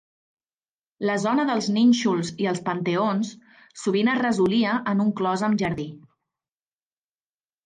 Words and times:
La 1.09 1.17
zona 1.25 1.43
dels 1.49 1.67
nínxols 1.75 2.31
i 2.45 2.49
els 2.51 2.61
panteons 2.69 3.35
sovint 3.83 4.11
es 4.15 4.19
resolia 4.23 4.73
en 4.95 5.05
un 5.05 5.13
clos 5.21 5.45
amb 5.51 5.63
jardí. 5.65 5.87